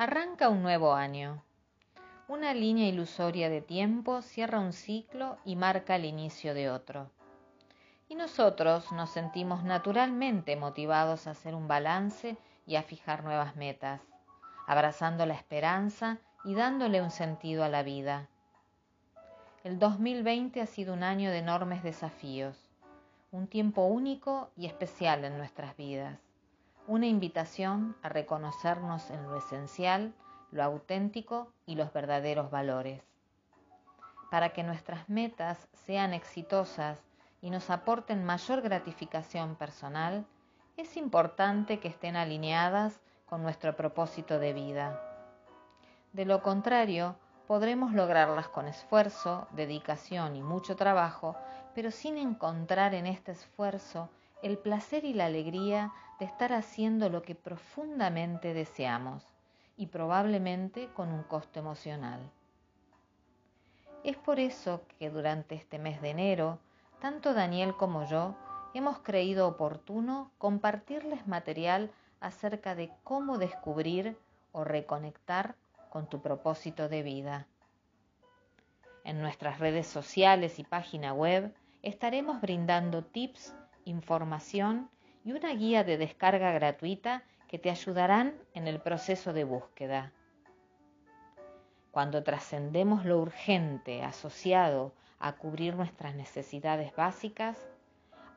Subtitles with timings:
[0.00, 1.42] Arranca un nuevo año.
[2.28, 7.10] Una línea ilusoria de tiempo cierra un ciclo y marca el inicio de otro.
[8.08, 14.00] Y nosotros nos sentimos naturalmente motivados a hacer un balance y a fijar nuevas metas,
[14.68, 18.28] abrazando la esperanza y dándole un sentido a la vida.
[19.64, 22.70] El 2020 ha sido un año de enormes desafíos,
[23.32, 26.27] un tiempo único y especial en nuestras vidas
[26.88, 30.14] una invitación a reconocernos en lo esencial,
[30.50, 33.02] lo auténtico y los verdaderos valores.
[34.30, 36.98] Para que nuestras metas sean exitosas
[37.42, 40.24] y nos aporten mayor gratificación personal,
[40.78, 44.98] es importante que estén alineadas con nuestro propósito de vida.
[46.14, 47.16] De lo contrario,
[47.46, 51.36] podremos lograrlas con esfuerzo, dedicación y mucho trabajo,
[51.74, 54.08] pero sin encontrar en este esfuerzo
[54.42, 59.24] el placer y la alegría de estar haciendo lo que profundamente deseamos
[59.76, 62.20] y probablemente con un costo emocional.
[64.04, 66.58] Es por eso que durante este mes de enero,
[67.00, 68.34] tanto Daniel como yo
[68.74, 74.16] hemos creído oportuno compartirles material acerca de cómo descubrir
[74.52, 75.54] o reconectar
[75.90, 77.46] con tu propósito de vida.
[79.04, 84.90] En nuestras redes sociales y página web estaremos brindando tips información
[85.28, 90.10] y una guía de descarga gratuita que te ayudarán en el proceso de búsqueda.
[91.90, 97.58] Cuando trascendemos lo urgente asociado a cubrir nuestras necesidades básicas,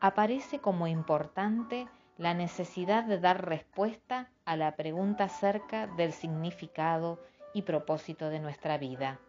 [0.00, 1.86] aparece como importante
[2.18, 7.20] la necesidad de dar respuesta a la pregunta acerca del significado
[7.54, 9.20] y propósito de nuestra vida.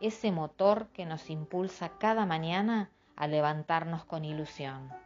[0.00, 5.03] Ese motor que nos impulsa cada mañana a levantarnos con ilusión.